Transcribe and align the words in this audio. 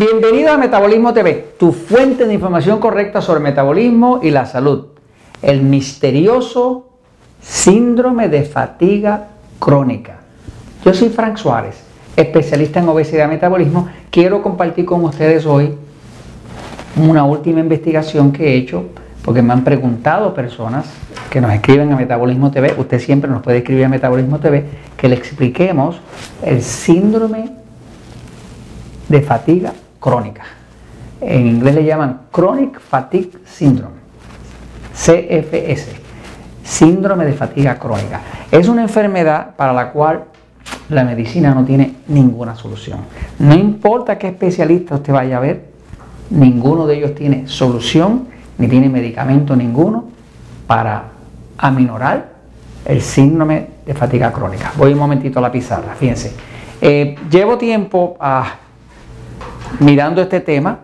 Bienvenido 0.00 0.50
a 0.50 0.56
Metabolismo 0.56 1.12
TV, 1.12 1.56
tu 1.58 1.72
fuente 1.72 2.24
de 2.24 2.32
información 2.32 2.80
correcta 2.80 3.20
sobre 3.20 3.40
metabolismo 3.40 4.20
y 4.22 4.30
la 4.30 4.46
salud. 4.46 4.86
El 5.42 5.60
misterioso 5.60 6.88
síndrome 7.42 8.30
de 8.30 8.44
fatiga 8.44 9.28
crónica. 9.58 10.20
Yo 10.86 10.94
soy 10.94 11.10
Frank 11.10 11.36
Suárez, 11.36 11.82
especialista 12.16 12.80
en 12.80 12.88
obesidad 12.88 13.26
y 13.26 13.32
metabolismo. 13.32 13.90
Quiero 14.10 14.42
compartir 14.42 14.86
con 14.86 15.04
ustedes 15.04 15.44
hoy 15.44 15.74
una 16.96 17.24
última 17.24 17.60
investigación 17.60 18.32
que 18.32 18.54
he 18.54 18.56
hecho, 18.56 18.84
porque 19.22 19.42
me 19.42 19.52
han 19.52 19.64
preguntado 19.64 20.32
personas 20.32 20.86
que 21.28 21.42
nos 21.42 21.52
escriben 21.52 21.92
a 21.92 21.96
Metabolismo 21.96 22.50
TV, 22.50 22.74
usted 22.78 23.00
siempre 23.00 23.30
nos 23.30 23.42
puede 23.42 23.58
escribir 23.58 23.84
a 23.84 23.90
Metabolismo 23.90 24.38
TV, 24.38 24.64
que 24.96 25.10
le 25.10 25.16
expliquemos 25.16 26.00
el 26.42 26.62
síndrome 26.62 27.50
de 29.06 29.20
fatiga 29.20 29.74
crónica. 30.00 30.42
En 31.20 31.46
inglés 31.46 31.74
le 31.74 31.84
llaman 31.84 32.22
Chronic 32.32 32.80
Fatigue 32.80 33.32
Syndrome, 33.44 33.96
CFS, 34.94 35.92
síndrome 36.64 37.26
de 37.26 37.34
fatiga 37.34 37.78
crónica. 37.78 38.20
Es 38.50 38.68
una 38.68 38.82
enfermedad 38.82 39.54
para 39.56 39.72
la 39.72 39.92
cual 39.92 40.24
la 40.88 41.04
medicina 41.04 41.54
no 41.54 41.64
tiene 41.64 41.96
ninguna 42.08 42.56
solución. 42.56 43.00
No 43.38 43.54
importa 43.54 44.18
qué 44.18 44.28
especialista 44.28 44.96
usted 44.96 45.12
vaya 45.12 45.36
a 45.36 45.40
ver, 45.40 45.70
ninguno 46.30 46.86
de 46.86 46.96
ellos 46.96 47.14
tiene 47.14 47.46
solución 47.46 48.28
ni 48.58 48.68
tiene 48.68 48.88
medicamento 48.88 49.54
ninguno 49.54 50.04
para 50.66 51.04
aminorar 51.58 52.30
el 52.84 53.02
síndrome 53.02 53.68
de 53.84 53.94
fatiga 53.94 54.32
crónica. 54.32 54.72
Voy 54.76 54.92
un 54.92 54.98
momentito 54.98 55.38
a 55.38 55.42
la 55.42 55.52
pizarra, 55.52 55.94
fíjense. 55.94 56.34
Eh, 56.80 57.14
llevo 57.30 57.58
tiempo 57.58 58.16
a 58.18 58.54
mirando 59.78 60.20
este 60.20 60.40
tema 60.40 60.80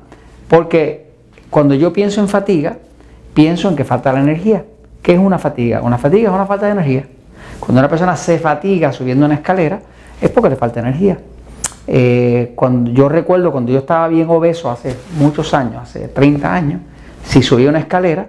porque 0.49 1.11
cuando 1.51 1.75
yo 1.75 1.93
pienso 1.93 2.21
en 2.21 2.29
fatiga, 2.29 2.79
pienso 3.35 3.69
en 3.69 3.77
que 3.77 3.85
falta 3.85 4.13
la 4.13 4.21
energía. 4.21 4.65
¿Qué 5.03 5.13
es 5.13 5.19
una 5.19 5.39
fatiga? 5.39 5.83
Una 5.83 5.99
fatiga 5.99 6.29
es 6.29 6.35
una 6.35 6.47
falta 6.47 6.67
de 6.67 6.73
energía. 6.73 7.07
Cuando 7.61 7.81
una 7.81 7.89
persona 7.89 8.17
se 8.17 8.39
fatiga 8.39 8.93
subiendo 8.93 9.27
una 9.27 9.37
escalera, 9.37 9.81
es 10.21 10.31
porque 10.31 10.51
le 10.51 10.57
falta 10.57 10.81
energía. 10.81 11.19
Eh, 11.87 12.53
cuando 12.57 12.91
yo 12.91 13.09
recuerdo 13.09 13.53
cuando 13.53 13.71
yo 13.71 13.79
estaba 13.79 14.09
bien 14.09 14.29
obeso 14.29 14.71
hace 14.71 14.97
muchos 15.19 15.55
años, 15.55 15.83
hace 15.83 16.09
30 16.09 16.53
años, 16.53 16.81
si 17.25 17.43
subía 17.43 17.69
una 17.69 17.79
escalera, 17.79 18.29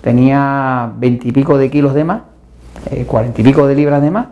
tenía 0.00 0.90
20 0.96 1.28
y 1.28 1.32
pico 1.32 1.56
de 1.56 1.70
kilos 1.70 1.94
de 1.94 2.04
más, 2.04 2.22
40 3.06 3.38
eh, 3.38 3.40
y 3.40 3.44
pico 3.44 3.66
de 3.66 3.74
libras 3.74 4.02
de 4.02 4.10
más, 4.10 4.26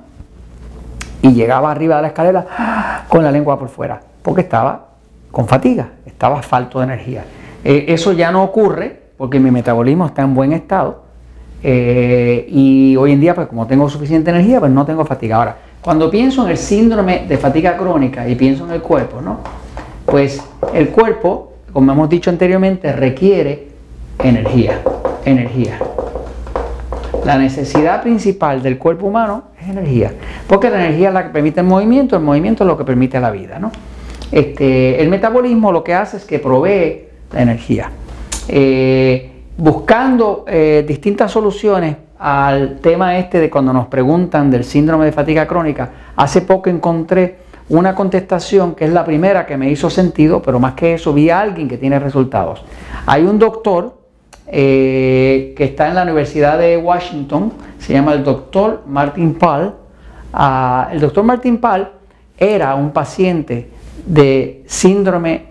y 1.22 1.32
llegaba 1.32 1.70
arriba 1.70 1.96
de 1.96 2.02
la 2.02 2.08
escalera 2.08 2.46
¡ah! 2.58 3.02
con 3.08 3.22
la 3.22 3.30
lengua 3.30 3.58
por 3.58 3.68
fuera, 3.68 4.00
porque 4.22 4.40
estaba 4.40 4.93
con 5.34 5.46
fatiga, 5.48 5.90
estaba 6.06 6.40
falto 6.40 6.78
de 6.78 6.84
energía. 6.84 7.24
Eh, 7.62 7.86
eso 7.88 8.12
ya 8.12 8.30
no 8.30 8.42
ocurre 8.42 9.00
porque 9.18 9.38
mi 9.40 9.50
metabolismo 9.50 10.06
está 10.06 10.22
en 10.22 10.34
buen 10.34 10.52
estado 10.52 11.02
eh, 11.62 12.46
y 12.48 12.96
hoy 12.96 13.12
en 13.12 13.20
día, 13.20 13.34
pues 13.34 13.48
como 13.48 13.66
tengo 13.66 13.90
suficiente 13.90 14.30
energía, 14.30 14.60
pues 14.60 14.70
no 14.70 14.86
tengo 14.86 15.04
fatiga. 15.04 15.36
Ahora, 15.36 15.56
cuando 15.80 16.10
pienso 16.10 16.44
en 16.44 16.50
el 16.50 16.56
síndrome 16.56 17.26
de 17.28 17.36
fatiga 17.36 17.76
crónica 17.76 18.28
y 18.28 18.36
pienso 18.36 18.64
en 18.64 18.72
el 18.72 18.80
cuerpo, 18.80 19.20
¿no? 19.20 19.40
Pues 20.06 20.42
el 20.72 20.90
cuerpo, 20.90 21.54
como 21.72 21.92
hemos 21.92 22.08
dicho 22.08 22.30
anteriormente, 22.30 22.92
requiere 22.92 23.68
energía, 24.18 24.80
energía. 25.24 25.78
La 27.24 27.38
necesidad 27.38 28.02
principal 28.02 28.62
del 28.62 28.78
cuerpo 28.78 29.06
humano 29.06 29.44
es 29.60 29.68
energía, 29.68 30.12
porque 30.46 30.70
la 30.70 30.84
energía 30.84 31.08
es 31.08 31.14
la 31.14 31.24
que 31.24 31.30
permite 31.30 31.60
el 31.60 31.66
movimiento, 31.66 32.14
el 32.14 32.22
movimiento 32.22 32.62
es 32.62 32.68
lo 32.68 32.76
que 32.76 32.84
permite 32.84 33.18
la 33.18 33.30
vida, 33.30 33.58
¿no? 33.58 33.72
Este, 34.34 35.00
el 35.00 35.10
metabolismo 35.10 35.70
lo 35.70 35.84
que 35.84 35.94
hace 35.94 36.16
es 36.16 36.24
que 36.24 36.40
provee 36.40 37.04
la 37.30 37.42
energía. 37.42 37.92
Eh, 38.48 39.30
buscando 39.56 40.44
eh, 40.48 40.84
distintas 40.84 41.30
soluciones 41.30 41.94
al 42.18 42.80
tema 42.80 43.16
este 43.16 43.38
de 43.38 43.48
cuando 43.48 43.72
nos 43.72 43.86
preguntan 43.86 44.50
del 44.50 44.64
síndrome 44.64 45.04
de 45.04 45.12
fatiga 45.12 45.46
crónica, 45.46 45.88
hace 46.16 46.40
poco 46.40 46.68
encontré 46.68 47.36
una 47.68 47.94
contestación 47.94 48.74
que 48.74 48.86
es 48.86 48.92
la 48.92 49.04
primera 49.04 49.46
que 49.46 49.56
me 49.56 49.70
hizo 49.70 49.88
sentido, 49.88 50.42
pero 50.42 50.58
más 50.58 50.74
que 50.74 50.94
eso 50.94 51.14
vi 51.14 51.30
a 51.30 51.38
alguien 51.38 51.68
que 51.68 51.78
tiene 51.78 52.00
resultados. 52.00 52.64
Hay 53.06 53.22
un 53.22 53.38
doctor 53.38 53.96
eh, 54.48 55.54
que 55.56 55.62
está 55.62 55.86
en 55.86 55.94
la 55.94 56.02
Universidad 56.02 56.58
de 56.58 56.76
Washington, 56.76 57.52
se 57.78 57.92
llama 57.92 58.12
el 58.14 58.24
doctor 58.24 58.82
Martin 58.88 59.34
Pal. 59.34 59.76
Ah, 60.32 60.88
el 60.90 60.98
doctor 60.98 61.22
Martin 61.22 61.58
Pal 61.58 61.92
era 62.36 62.74
un 62.74 62.90
paciente 62.90 63.70
de 64.06 64.64
síndrome 64.66 65.46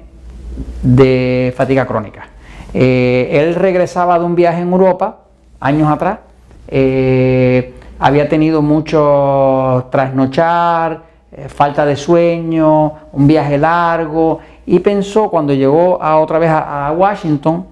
de 0.81 1.53
fatiga 1.55 1.85
crónica. 1.85 2.27
Eh, 2.73 3.29
él 3.31 3.55
regresaba 3.55 4.17
de 4.17 4.25
un 4.25 4.35
viaje 4.35 4.61
en 4.61 4.71
Europa, 4.71 5.19
años 5.59 5.89
atrás, 5.91 6.19
eh, 6.67 7.73
había 7.99 8.27
tenido 8.27 8.61
mucho 8.61 9.87
trasnochar, 9.91 11.03
eh, 11.31 11.47
falta 11.47 11.85
de 11.85 11.95
sueño, 11.95 12.93
un 13.11 13.27
viaje 13.27 13.57
largo, 13.57 14.39
y 14.65 14.79
pensó 14.79 15.29
cuando 15.29 15.53
llegó 15.53 16.01
a, 16.01 16.19
otra 16.19 16.39
vez 16.39 16.49
a, 16.51 16.91
Washington 16.97 17.65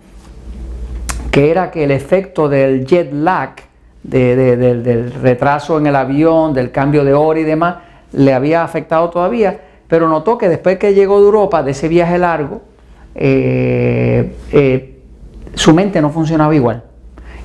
que 1.32 1.50
era 1.50 1.72
que 1.72 1.86
el 1.86 1.92
efecto 1.92 2.50
del 2.50 2.86
jet 2.86 3.14
lag, 3.14 3.52
del 4.04 5.14
retraso 5.22 5.78
en 5.78 5.88
el 5.88 5.96
avión, 5.96 6.54
del 6.54 6.72
cambio 6.72 7.06
de 7.06 7.14
hora 7.14 7.40
y 7.40 7.44
demás, 7.44 7.76
le 8.12 8.34
había 8.34 8.64
afectado 8.64 9.10
todavía 9.10 9.58
pero 9.92 10.08
notó 10.08 10.38
que 10.38 10.48
después 10.48 10.78
que 10.78 10.94
llegó 10.94 11.20
de 11.20 11.26
Europa, 11.26 11.64
de 11.64 11.72
ese 11.72 11.90
viaje 11.90 12.18
largo, 12.18 12.62
eh, 13.14 14.34
eh, 14.54 15.00
su 15.54 15.74
mente 15.74 16.02
no 16.02 16.10
funcionaba 16.10 16.56
igual 16.56 16.82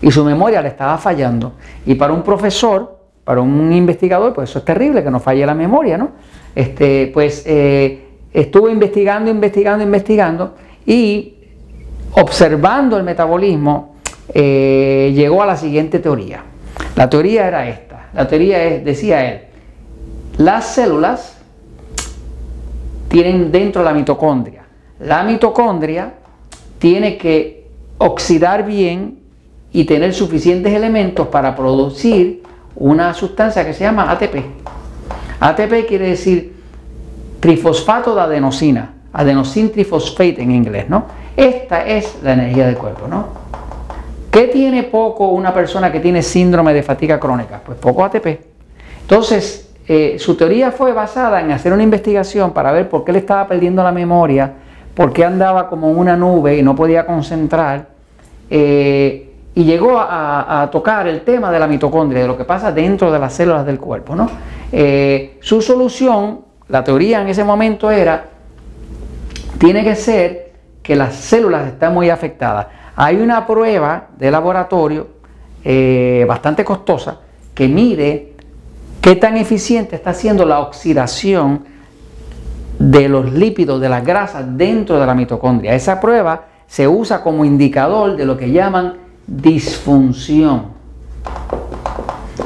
y 0.01 0.13
su 0.13 0.25
memoria 0.25 0.63
le 0.63 0.69
estaba 0.69 0.97
fallando. 0.97 1.55
Y 1.87 1.97
para 1.97 2.13
un 2.13 2.23
profesor, 2.23 3.01
para 3.25 3.41
un 3.41 3.73
investigador, 3.73 4.33
pues 4.33 4.49
eso 4.49 4.61
es 4.61 4.65
terrible, 4.65 5.03
que 5.03 5.11
no 5.11 5.19
falle 5.19 5.45
la 5.45 5.55
memoria, 5.55 5.99
¿no? 5.99 6.11
Este, 6.55 7.11
pues 7.13 7.43
eh, 7.47 8.11
estuvo 8.33 8.69
investigando, 8.69 9.29
investigando, 9.29 9.83
investigando 9.83 10.55
y 10.87 11.35
observando 12.13 12.97
el 12.97 13.03
metabolismo, 13.03 13.97
llegó 14.33 15.43
a 15.43 15.47
la 15.47 15.57
siguiente 15.57 15.99
teoría. 15.99 16.45
La 16.95 17.11
teoría 17.11 17.49
era 17.49 17.69
esta. 17.69 18.11
La 18.15 18.29
teoría 18.29 18.63
es, 18.63 18.85
decía 18.85 19.33
él, 19.33 19.41
las 20.39 20.65
células 20.67 21.36
tienen 23.17 23.51
dentro 23.51 23.83
la 23.83 23.95
mitocondria. 23.95 24.65
La 25.01 25.23
mitocondria 25.23 26.13
tiene 26.79 27.17
que 27.17 27.67
oxidar 27.97 28.67
bien 28.67 29.21
y 29.73 29.87
tener 29.87 30.13
suficientes 30.13 30.75
elementos 30.75 31.27
para 31.29 31.57
producir 31.57 32.43
una 32.75 33.15
sustancia 33.15 33.65
que 33.65 33.73
se 33.73 33.85
llama 33.85 34.11
ATP. 34.11 34.37
ATP 35.41 35.87
quiere 35.89 36.11
decir 36.11 36.57
trifosfato 37.41 38.15
de 38.15 38.21
adenosina, 38.21 38.97
adenosine 39.15 39.71
trifosfate 39.71 40.43
en 40.43 40.51
inglés, 40.51 40.85
¿no? 40.91 41.07
Esta 41.35 41.87
es 41.87 42.19
la 42.23 42.35
energía 42.35 42.67
del 42.67 42.77
cuerpo, 42.77 43.09
¿no? 43.09 43.29
¿Qué 44.31 44.49
tiene 44.49 44.83
poco 44.83 45.29
una 45.29 45.55
persona 45.55 45.91
que 45.91 46.01
tiene 46.01 46.23
síndrome 46.23 46.75
de 46.75 46.83
fatiga 46.83 47.19
crónica? 47.19 47.63
Pues 47.65 47.79
poco 47.79 48.05
ATP. 48.05 48.27
Entonces, 49.01 49.66
eh, 49.89 50.17
su 50.19 50.35
teoría 50.35 50.73
fue 50.73 50.93
basada 50.93 51.41
en 51.41 51.53
hacer 51.53 51.73
una 51.73 51.83
investigación 51.83 52.53
para 52.53 52.73
ver 52.73 52.89
por 52.89 53.05
qué 53.05 53.13
le 53.13 53.21
estaba 53.21 53.47
perdiendo 53.47 53.85
la 53.85 53.93
memoria, 53.93 54.53
por 54.95 55.13
qué 55.13 55.25
andaba 55.25 55.69
como 55.69 55.89
en 55.91 55.97
una 55.97 56.17
nube 56.17 56.57
y 56.57 56.63
no 56.63 56.75
podía 56.75 57.07
concentrar, 57.07 57.87
eh, 58.51 59.31
y 59.55 59.65
llegó 59.65 59.99
a, 59.99 60.69
tocar 60.71 61.07
el 61.07 61.23
tema 61.23 61.51
de 61.51 61.59
la 61.59 61.67
mitocondria, 61.67 62.21
de 62.21 62.29
lo 62.29 62.37
que 62.37 62.45
pasa 62.45 62.73
dentro 62.73 63.11
de 63.11 63.19
las 63.19 63.33
células 63.33 63.65
del 63.65 63.79
cuerpo. 63.79 64.15
Eh, 64.71 65.39
su 65.41 65.63
solución, 65.63 66.41
la 66.69 66.85
teoría 66.85 67.23
en 67.23 67.29
ese 67.29 67.43
momento 67.43 67.91
era, 67.91 68.25
tiene 69.59 69.83
que 69.83 69.95
ser 69.95 70.53
que 70.83 70.95
las 70.95 71.15
células 71.15 71.69
están 71.69 71.95
muy 71.95 72.11
afectadas. 72.11 72.67
Hay 72.97 73.17
una 73.17 73.47
prueba 73.47 74.09
de 74.19 74.31
laboratorio 74.31 75.17
bastante 76.27 76.65
costosa 76.65 77.19
que 77.55 77.67
mide 77.67 78.36
¿Qué 79.07 79.15
tan 79.15 79.37
eficiente 79.37 79.95
está 79.95 80.13
siendo 80.13 80.45
la 80.45 80.59
oxidación 80.59 81.63
de 82.77 83.09
los 83.09 83.33
lípidos, 83.33 83.81
de 83.81 83.89
las 83.89 84.05
grasas 84.05 84.45
dentro 84.59 84.99
de 84.99 85.07
la 85.07 85.15
mitocondria? 85.15 85.75
Esa 85.75 86.01
prueba 86.01 86.47
se 86.67 86.89
usa 86.89 87.23
como 87.23 87.45
indicador 87.45 88.17
de 88.17 88.25
lo 88.25 88.37
que 88.37 88.51
llaman 88.51 88.95
disfunción. 89.25 90.73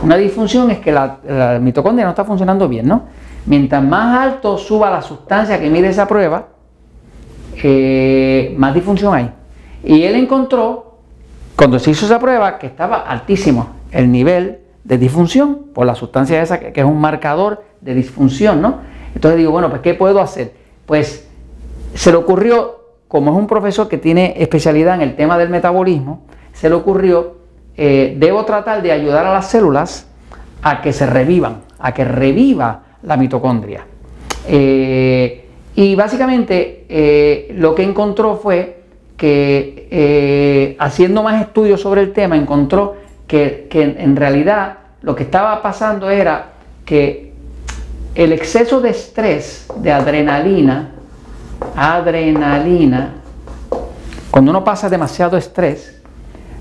Una 0.02 0.18
disfunción 0.18 0.70
es 0.70 0.80
que 0.80 0.92
la, 0.92 1.58
mitocondria 1.62 2.04
no 2.04 2.10
está 2.10 2.26
funcionando 2.26 2.68
bien, 2.68 2.86
¿no? 2.86 3.04
Mientras 3.46 3.82
más 3.82 4.18
alto 4.18 4.58
suba 4.58 4.90
la 4.90 5.00
sustancia 5.00 5.58
que 5.58 5.70
mide 5.70 5.88
esa 5.88 6.06
prueba, 6.06 6.48
eh, 7.62 8.54
más 8.58 8.74
disfunción 8.74 9.14
hay. 9.14 9.30
Y 9.82 10.02
él 10.02 10.14
encontró, 10.14 10.98
cuando 11.56 11.78
se 11.78 11.92
hizo 11.92 12.04
esa 12.04 12.18
prueba, 12.18 12.58
que 12.58 12.66
estaba 12.66 12.98
altísimo 12.98 13.66
el 13.92 14.12
nivel 14.12 14.58
de 14.84 14.98
disfunción 14.98 15.66
por 15.74 15.86
la 15.86 15.94
sustancia 15.94 16.40
esa 16.42 16.58
que, 16.58 16.80
es 16.80 16.86
un 16.86 17.00
marcador 17.00 17.64
de 17.80 17.94
disfunción, 17.94 18.62
¿no? 18.62 18.78
Entonces 19.14 19.38
digo, 19.38 19.50
bueno, 19.50 19.68
pues 19.70 19.82
¿qué 19.82 19.94
puedo 19.94 20.20
hacer? 20.20 20.52
Pues 20.86 21.28
se 21.94 22.10
le 22.10 22.16
ocurrió, 22.16 22.80
como 23.08 23.32
es 23.32 23.36
un 23.36 23.46
profesor 23.46 23.88
que 23.88 23.98
tiene 23.98 24.34
especialidad 24.38 24.94
en 24.94 25.02
el 25.02 25.16
tema 25.16 25.36
del 25.36 25.48
metabolismo, 25.48 26.22
se 26.52 26.68
le 26.68 26.74
ocurrió, 26.76 27.36
eh, 27.76 28.16
debo 28.18 28.44
tratar 28.44 28.82
de 28.82 28.92
ayudar 28.92 29.26
a 29.26 29.32
las 29.32 29.48
células 29.50 30.06
a 30.62 30.80
que 30.80 30.92
se 30.92 31.06
revivan, 31.06 31.62
a 31.78 31.92
que 31.92 32.04
reviva 32.04 32.82
la 33.02 33.16
mitocondria. 33.16 33.86
Eh, 34.46 35.46
y 35.74 35.94
básicamente 35.94 36.84
eh, 36.88 37.54
lo 37.56 37.74
que 37.74 37.82
encontró 37.82 38.36
fue 38.36 38.80
que 39.16 40.76
haciendo 40.78 41.22
más 41.22 41.42
estudios 41.42 41.82
sobre 41.82 42.00
el 42.00 42.12
tema, 42.12 42.36
encontró 42.36 42.94
que, 43.30 43.68
en 43.96 44.16
realidad 44.16 44.78
lo 45.02 45.14
que 45.14 45.22
estaba 45.22 45.62
pasando 45.62 46.10
era 46.10 46.46
que 46.84 47.32
el 48.16 48.32
exceso 48.32 48.80
de 48.80 48.90
estrés, 48.90 49.68
de 49.76 49.92
adrenalina, 49.92 50.90
adrenalina, 51.76 53.14
cuando 54.32 54.50
uno 54.50 54.64
pasa 54.64 54.88
demasiado 54.88 55.36
estrés, 55.36 56.02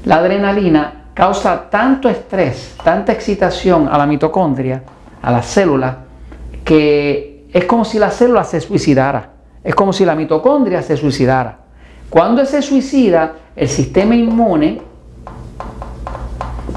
la 0.06 0.18
adrenalina 0.18 1.06
causa 1.16 1.72
tanto 1.72 2.08
estrés, 2.08 2.76
tanta 2.84 3.14
excitación 3.14 3.90
a 3.92 3.98
la 3.98 4.06
mitocondria, 4.06 4.84
a 5.24 5.32
la 5.32 5.42
célula, 5.42 5.98
que 6.64 7.48
es 7.52 7.66
como 7.66 7.84
si 7.84 7.98
la 7.98 8.12
célula 8.12 8.44
se 8.44 8.62
suicidara. 8.62 9.32
Es 9.64 9.74
como 9.74 9.92
si 9.92 10.06
la 10.06 10.14
mitocondria 10.14 10.84
se 10.84 10.96
suicidara. 10.96 11.58
Cuando 12.12 12.46
se 12.46 12.62
suicida, 12.62 13.34
el 13.56 13.68
sistema 13.68 14.16
inmune, 14.16 14.89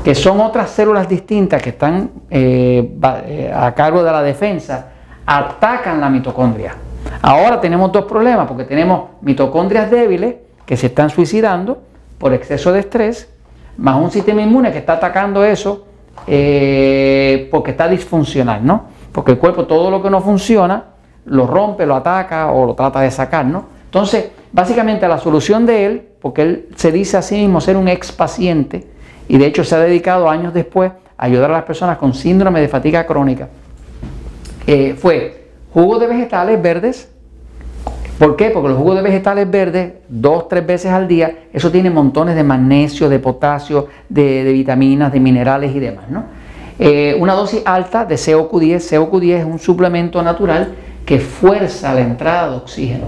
que 0.05 0.15
son 0.15 0.41
otras 0.41 0.71
células 0.71 1.09
distintas 1.09 1.63
que 1.63 1.71
están 1.71 2.11
eh, 2.29 2.97
eh, 3.27 3.53
a 3.55 3.73
cargo 3.73 4.03
de 4.03 4.11
la 4.11 4.23
defensa, 4.23 4.91
atacan 5.25 6.01
la 6.01 6.11
mitocondria. 6.11 6.75
Ahora 7.21 7.61
tenemos 7.61 7.93
dos 7.93 8.05
problemas, 8.05 8.49
porque 8.49 8.65
tenemos 8.65 9.11
mitocondrias 9.21 9.91
débiles 9.91 10.37
que 10.67 10.77
se 10.77 10.87
están 10.87 11.11
suicidando 11.11 11.83
por 12.19 12.33
exceso 12.33 12.73
de 12.73 12.81
estrés, 12.81 13.33
más 13.77 13.97
un 13.97 14.11
sistema 14.11 14.43
inmune 14.43 14.73
que 14.73 14.79
está 14.79 14.95
atacando 14.95 15.45
eso 15.45 15.87
eh, 16.27 17.49
porque 17.51 17.73
está 17.73 17.89
disfuncional, 17.89 18.65
¿no? 18.65 18.85
Porque 19.13 19.33
el 19.33 19.39
cuerpo 19.39 19.67
todo 19.67 19.91
lo 19.91 20.03
que 20.03 20.11
no 20.11 20.21
funciona 20.21 20.85
lo 21.25 21.47
rompe, 21.47 21.87
lo 21.87 21.95
ataca 21.95 22.51
o 22.51 22.67
lo 22.67 22.75
trata 22.75 23.01
de 23.01 23.11
sacar, 23.11 23.45
¿no? 23.45 23.67
Entonces, 23.85 24.31
básicamente 24.53 25.07
la 25.07 25.19
solución 25.19 25.65
de 25.67 25.87
él, 25.87 26.09
porque 26.21 26.43
él 26.43 26.69
se 26.77 26.91
dice 26.91 27.17
a 27.17 27.23
sí 27.23 27.37
mismo 27.37 27.61
ser 27.61 27.77
un 27.77 27.89
ex 27.89 28.11
paciente 28.13 28.92
y 29.29 29.39
de 29.39 29.47
hecho 29.47 29.65
se 29.65 29.75
ha 29.75 29.81
dedicado 29.81 30.29
años 30.29 30.53
después 30.55 30.93
a 31.17 31.25
ayudar 31.25 31.51
a 31.51 31.55
las 31.55 31.65
personas 31.65 31.99
con 31.99 32.15
síndrome 32.15 32.61
de 32.61 32.69
fatiga 32.69 33.07
crónica, 33.07 33.49
eh, 34.67 34.95
fue 34.99 35.49
jugo 35.73 35.99
de 35.99 36.07
vegetales 36.07 36.61
verdes 36.61 37.13
¿Por 38.23 38.37
qué? 38.37 38.51
Porque 38.51 38.69
los 38.69 38.79
jugos 38.79 38.95
de 38.95 39.03
vegetales 39.03 39.51
verdes, 39.51 39.95
dos, 40.09 40.47
tres 40.47 40.65
veces 40.65 40.93
al 40.93 41.09
día, 41.09 41.47
eso 41.53 41.73
tiene 41.73 41.91
montones 41.91 42.37
de 42.37 42.45
magnesio, 42.45 43.09
de 43.09 43.19
potasio, 43.19 43.89
de, 44.09 44.45
vitaminas, 44.53 45.13
de 45.13 45.19
minerales 45.19 45.75
y 45.75 45.81
demás. 45.81 46.05
¿no? 46.09 46.27
Eh, 46.79 47.17
una 47.19 47.35
dosis 47.35 47.63
alta 47.65 48.05
de 48.05 48.15
COQ10, 48.15 48.79
COQ10 48.97 49.39
es 49.39 49.45
un 49.45 49.59
suplemento 49.59 50.23
natural 50.23 50.73
que 51.05 51.19
fuerza 51.19 51.95
la 51.95 52.03
entrada 52.03 52.51
de 52.51 52.57
oxígeno. 52.59 53.07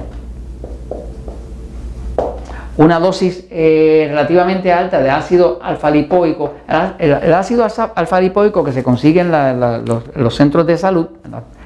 Una 2.76 2.98
dosis 2.98 3.46
eh, 3.50 4.06
relativamente 4.08 4.72
alta 4.72 5.00
de 5.00 5.08
ácido 5.08 5.60
alfa-lipoico. 5.62 6.54
El, 6.98 7.32
ácido 7.32 7.64
alfa-lipoico 7.94 8.64
que 8.64 8.72
se 8.72 8.82
consigue 8.82 9.20
en 9.20 9.30
los, 9.30 10.34
centros 10.34 10.66
de 10.66 10.76
salud, 10.76 11.06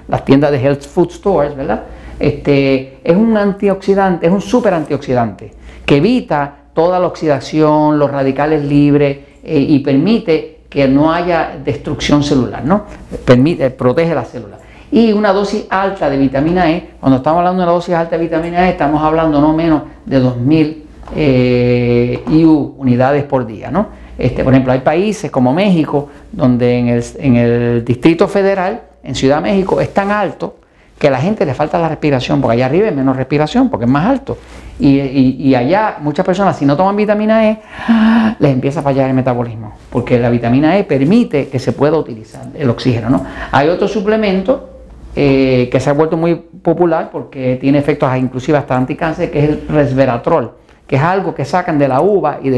las 0.07 0.25
tiendas 0.25 0.51
de 0.51 0.63
health 0.63 0.83
food 0.83 1.11
stores, 1.11 1.57
¿verdad? 1.57 1.85
Este, 2.19 2.99
es 3.03 3.17
un 3.17 3.37
antioxidante, 3.37 4.27
es 4.27 4.33
un 4.33 4.43
super 4.43 4.75
antioxidante 4.75 5.53
que 5.87 5.97
evita 5.97 6.55
toda 6.75 6.99
la 6.99 7.07
oxidación, 7.07 7.99
los 7.99 8.11
radicales 8.11 8.63
libres 8.65 9.19
eh, 9.43 9.59
y 9.59 9.79
permite 9.79 10.61
que 10.69 10.87
no 10.87 11.11
haya 11.11 11.59
destrucción 11.65 12.23
celular, 12.23 12.65
¿no? 12.65 12.85
Permite, 13.25 13.71
protege 13.71 14.15
la 14.15 14.25
célula. 14.25 14.59
Y 14.91 15.13
una 15.13 15.33
dosis 15.33 15.67
alta 15.71 16.11
de 16.11 16.19
vitamina 16.19 16.71
E, 16.71 16.91
cuando 17.01 17.17
estamos 17.19 17.39
hablando 17.39 17.61
de 17.61 17.65
una 17.65 17.73
dosis 17.73 17.95
alta 17.95 18.17
de 18.17 18.23
vitamina 18.25 18.67
E, 18.67 18.71
estamos 18.71 19.03
hablando 19.03 19.41
no 19.41 19.55
menos 19.55 19.83
de 20.05 20.21
2000 20.21 20.88
eh, 21.15 22.23
IU 22.31 22.75
unidades 22.79 23.25
por 23.25 23.47
día, 23.47 23.71
¿no? 23.71 23.89
Este, 24.19 24.43
por 24.43 24.53
ejemplo, 24.53 24.73
hay 24.73 24.81
países 24.81 25.31
como 25.31 25.53
México, 25.55 26.09
donde 26.33 27.03
en 27.19 27.37
el, 27.37 27.85
Distrito 27.85 28.27
Federal, 28.27 28.83
en 29.03 29.15
Ciudad 29.15 29.37
de 29.37 29.43
México, 29.43 29.81
es 29.81 29.95
tan 29.95 30.11
alto 30.11 30.57
que 30.99 31.07
a 31.07 31.11
la 31.13 31.19
gente 31.19 31.47
le 31.47 31.55
falta 31.55 31.79
la 31.79 31.89
respiración, 31.89 32.41
porque 32.41 32.55
allá 32.55 32.67
arriba 32.67 32.89
hay 32.89 32.95
menos 32.95 33.17
respiración, 33.17 33.69
porque 33.69 33.85
es 33.85 33.91
más 33.91 34.07
alto. 34.07 34.37
Y, 34.81 35.55
allá 35.55 35.97
muchas 36.01 36.27
personas, 36.27 36.57
si 36.57 36.67
no 36.67 36.77
toman 36.77 36.97
vitamina 36.97 37.49
E, 37.49 37.61
les 38.41 38.53
empieza 38.53 38.81
a 38.81 38.83
fallar 38.83 39.09
el 39.09 39.15
metabolismo, 39.15 39.75
porque 39.91 40.19
la 40.19 40.31
vitamina 40.31 40.77
E 40.77 40.85
permite 40.85 41.49
que 41.49 41.61
se 41.61 41.73
pueda 41.73 41.97
utilizar 41.97 42.47
el 42.55 42.69
oxígeno. 42.71 43.09
¿no? 43.09 43.25
Hay 43.53 43.69
otro 43.69 43.87
suplemento 43.87 44.71
eh, 45.15 45.69
que 45.71 45.81
se 45.81 45.91
ha 45.91 45.93
vuelto 45.93 46.17
muy 46.17 46.35
popular 46.35 47.11
porque 47.11 47.57
tiene 47.61 47.79
efectos 47.79 48.11
inclusive 48.17 48.59
hasta 48.59 48.77
anticáncer, 48.77 49.31
que 49.31 49.39
es 49.39 49.49
el 49.51 49.69
resveratrol, 49.69 50.53
que 50.89 50.97
es 50.97 51.03
algo 51.03 51.35
que 51.35 51.45
sacan 51.45 51.79
de 51.79 51.87
la 51.87 52.01
uva 52.01 52.41
y, 52.43 52.49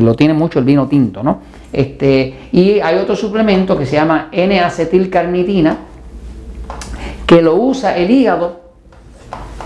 lo 0.00 0.14
tiene 0.14 0.34
mucho 0.34 0.58
el 0.58 0.64
vino 0.64 0.88
tinto. 0.88 1.22
¿no? 1.22 1.38
Este, 1.72 2.48
y 2.50 2.80
hay 2.80 2.98
otro 2.98 3.14
suplemento 3.14 3.78
que 3.78 3.86
se 3.86 3.94
llama 3.94 4.28
N-acetilcarnitina, 4.32 5.78
que 7.24 7.40
lo 7.40 7.54
usa 7.54 7.96
el 7.96 8.10
hígado 8.10 8.60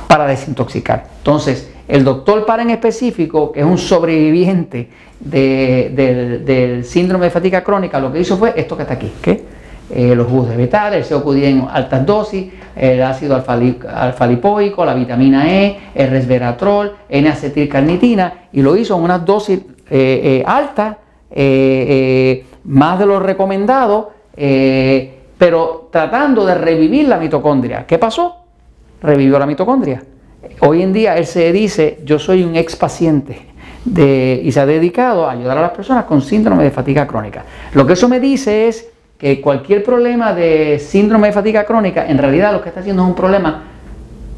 para 0.06 0.26
desintoxicar. 0.26 1.06
Entonces, 1.17 1.70
el 1.88 2.05
doctor 2.05 2.44
para 2.44 2.62
en 2.62 2.70
específico, 2.70 3.50
que 3.50 3.61
es 3.61 3.67
un 3.67 3.79
sobreviviente 3.79 4.90
del 5.19 6.85
síndrome 6.85 7.25
de 7.25 7.31
fatiga 7.31 7.64
crónica, 7.64 7.99
lo 7.99 8.12
que 8.12 8.20
hizo 8.20 8.37
fue 8.37 8.52
esto 8.55 8.76
que 8.76 8.82
está 8.82 8.94
aquí, 8.94 9.11
que 9.23 9.44
eh, 9.90 10.14
los 10.14 10.26
jugos 10.26 10.50
vegetales, 10.50 11.11
el 11.11 11.19
COQ10 11.19 11.44
en 11.44 11.67
altas 11.70 12.05
dosis, 12.05 12.52
el 12.76 13.02
ácido 13.02 13.35
alfa-lipoico, 13.35 14.85
la 14.85 14.93
vitamina 14.93 15.50
E, 15.50 15.79
el 15.94 16.11
resveratrol, 16.11 16.94
N-acetilcarnitina, 17.08 18.49
y 18.52 18.61
lo 18.61 18.76
hizo 18.76 18.97
en 18.97 19.04
unas 19.04 19.25
dosis 19.25 19.61
eh, 19.90 20.42
eh, 20.42 20.45
altas, 20.47 20.97
más 22.64 22.99
de 22.99 23.07
lo 23.07 23.18
recomendado, 23.21 24.12
pero 25.38 25.88
tratando 25.90 26.45
de 26.45 26.54
revivir 26.54 27.09
la 27.09 27.18
mitocondria. 27.18 27.87
¿Qué 27.87 27.99
pasó? 27.99 28.45
Revivió 29.02 29.38
la 29.38 29.47
mitocondria. 29.47 30.02
Hoy 30.61 30.83
en 30.83 30.92
día 30.92 31.16
él 31.16 31.26
se 31.26 31.52
dice, 31.52 32.00
yo 32.04 32.18
soy 32.18 32.42
un 32.42 32.57
ex 32.57 32.76
paciente 32.76 33.38
de, 33.85 34.40
y 34.42 34.52
se 34.52 34.61
ha 34.61 34.66
dedicado 34.66 35.26
a 35.26 35.33
ayudar 35.33 35.59
a 35.59 35.62
las 35.62 35.71
personas 35.71 36.04
con 36.04 36.21
síndrome 36.21 36.64
de 36.64 36.71
fatiga 36.71 37.07
crónica. 37.07 37.45
Lo 37.73 37.87
que 37.87 37.95
eso 37.95 38.09
me 38.09 38.21
dice 38.21 38.68
es 38.68 38.88
que 39.18 39.40
cualquier 39.40 39.82
problema 39.82 40.32
de 40.32 40.78
síndrome 40.78 41.26
de 41.26 41.32
fatiga 41.32 41.64
crónica, 41.64 42.06
en 42.06 42.18
realidad 42.18 42.52
lo 42.52 42.62
que 42.62 42.68
está 42.68 42.80
haciendo 42.80 43.02
es 43.02 43.08
un 43.08 43.16
problema 43.16 43.64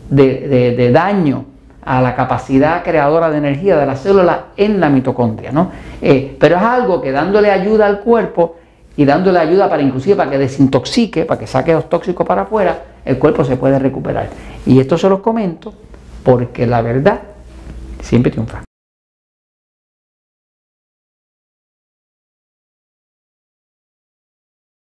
de, 0.08 0.90
daño 0.92 1.44
a 1.82 2.00
la 2.00 2.16
capacidad 2.16 2.82
creadora 2.82 3.30
de 3.30 3.38
energía 3.38 3.76
de 3.76 3.87
la 3.87 3.96
célula 3.96 4.46
en 4.56 4.80
la 4.80 4.88
mitocondria. 4.88 5.52
¿no? 5.52 5.70
Eh, 6.00 6.34
pero 6.40 6.56
es 6.56 6.62
algo 6.62 7.00
que 7.02 7.12
dándole 7.12 7.50
ayuda 7.50 7.87
al 7.87 8.00
cuerpo 8.00 8.56
y 8.96 9.04
dándole 9.04 9.38
ayuda 9.38 9.68
para 9.68 9.82
inclusive 9.82 10.16
para 10.16 10.30
que 10.30 10.38
desintoxique, 10.38 11.26
para 11.26 11.38
que 11.38 11.46
saque 11.46 11.72
los 11.72 11.88
tóxicos 11.88 12.26
para 12.26 12.42
afuera, 12.42 12.82
el 13.04 13.18
cuerpo 13.18 13.44
se 13.44 13.56
puede 13.56 13.78
recuperar. 13.78 14.28
Y 14.64 14.80
esto 14.80 14.96
se 14.96 15.08
los 15.08 15.20
comento 15.20 15.75
porque 16.25 16.66
la 16.66 16.80
verdad 16.80 17.20
siempre 18.00 18.32
triunfa. 18.32 18.62